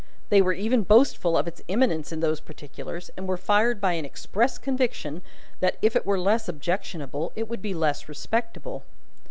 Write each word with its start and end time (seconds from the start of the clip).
They 0.29 0.41
were 0.41 0.53
even 0.53 0.81
boastful 0.81 1.37
of 1.37 1.47
its 1.47 1.61
eminence 1.69 2.11
in 2.11 2.21
those 2.21 2.39
particulars, 2.39 3.11
and 3.15 3.27
were 3.27 3.37
fired 3.37 3.79
by 3.79 3.93
an 3.93 4.03
express 4.03 4.57
conviction 4.57 5.21
that, 5.59 5.77
if 5.83 5.95
it 5.95 6.07
were 6.07 6.19
less 6.19 6.49
objectionable, 6.49 7.31
it 7.35 7.47
would 7.47 7.61
be 7.61 7.75
less 7.75 8.09
respectable. 8.09 8.83